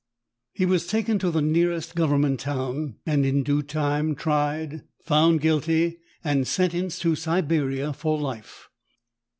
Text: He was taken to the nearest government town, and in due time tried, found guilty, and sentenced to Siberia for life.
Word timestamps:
He 0.51 0.65
was 0.65 0.87
taken 0.87 1.19
to 1.19 1.29
the 1.29 1.43
nearest 1.43 1.93
government 1.93 2.39
town, 2.39 2.95
and 3.05 3.23
in 3.23 3.43
due 3.43 3.61
time 3.61 4.15
tried, 4.15 4.81
found 5.03 5.41
guilty, 5.41 5.99
and 6.23 6.47
sentenced 6.47 7.03
to 7.03 7.15
Siberia 7.15 7.93
for 7.93 8.19
life. 8.19 8.67